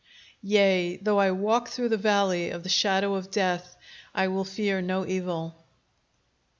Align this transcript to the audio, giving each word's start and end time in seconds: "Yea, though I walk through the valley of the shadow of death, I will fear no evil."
"Yea, 0.41 0.95
though 0.95 1.19
I 1.19 1.29
walk 1.29 1.67
through 1.69 1.89
the 1.89 1.95
valley 1.95 2.49
of 2.49 2.63
the 2.63 2.69
shadow 2.69 3.13
of 3.13 3.29
death, 3.29 3.75
I 4.15 4.29
will 4.29 4.43
fear 4.45 4.81
no 4.81 5.05
evil." 5.05 5.63